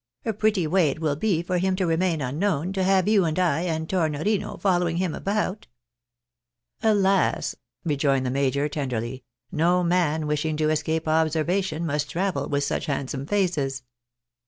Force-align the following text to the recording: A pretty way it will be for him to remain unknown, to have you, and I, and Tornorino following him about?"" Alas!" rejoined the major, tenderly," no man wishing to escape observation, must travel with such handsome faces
A 0.25 0.33
pretty 0.33 0.65
way 0.65 0.89
it 0.89 0.99
will 0.99 1.15
be 1.15 1.43
for 1.43 1.59
him 1.59 1.75
to 1.75 1.85
remain 1.85 2.21
unknown, 2.21 2.73
to 2.73 2.83
have 2.83 3.07
you, 3.07 3.23
and 3.23 3.37
I, 3.37 3.59
and 3.65 3.87
Tornorino 3.87 4.57
following 4.59 4.97
him 4.97 5.13
about?"" 5.13 5.67
Alas!" 6.81 7.55
rejoined 7.85 8.25
the 8.25 8.31
major, 8.31 8.67
tenderly," 8.67 9.25
no 9.51 9.83
man 9.83 10.25
wishing 10.25 10.57
to 10.57 10.71
escape 10.71 11.07
observation, 11.07 11.85
must 11.85 12.09
travel 12.09 12.49
with 12.49 12.63
such 12.63 12.87
handsome 12.87 13.27
faces 13.27 13.83